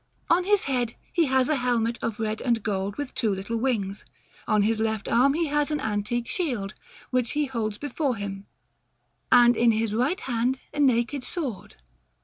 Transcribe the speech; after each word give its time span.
On 0.31 0.45
his 0.45 0.63
head 0.63 0.95
he 1.13 1.25
has 1.27 1.47
a 1.47 1.57
helmet 1.57 1.99
of 2.01 2.19
red 2.19 2.41
and 2.41 2.63
gold, 2.63 2.95
with 2.95 3.13
two 3.13 3.31
little 3.35 3.57
wings; 3.57 4.03
on 4.47 4.63
his 4.63 4.79
left 4.79 5.07
arm 5.07 5.35
he 5.35 5.45
has 5.49 5.69
an 5.69 5.79
antique 5.79 6.27
shield, 6.27 6.73
which 7.11 7.33
he 7.33 7.45
holds 7.45 7.77
before 7.77 8.15
him, 8.15 8.47
and 9.31 9.55
in 9.55 9.69
his 9.69 9.93
right 9.93 10.21
hand 10.21 10.59
a 10.73 10.79
naked 10.79 11.23
sword. 11.23 11.75